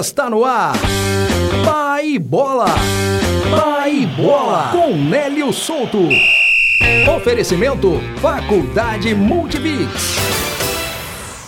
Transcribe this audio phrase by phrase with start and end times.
[0.00, 0.74] Está no ar.
[1.64, 2.66] Pai Bola.
[3.48, 4.72] Pai Bola.
[4.72, 6.08] Com Nélio Souto.
[7.16, 10.16] Oferecimento Faculdade Multibix.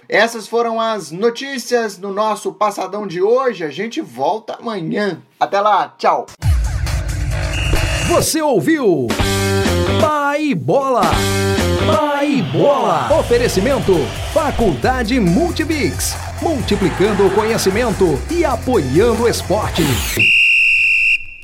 [0.09, 3.65] Essas foram as notícias no nosso Passadão de hoje.
[3.65, 5.21] A gente volta amanhã.
[5.39, 6.27] Até lá, tchau.
[8.09, 9.09] Você ouviu?
[10.01, 11.03] Pai Bola.
[11.87, 13.19] Pai Bola.
[13.19, 13.95] Oferecimento:
[14.33, 16.15] Faculdade Multibix.
[16.41, 19.83] Multiplicando o conhecimento e apoiando o esporte.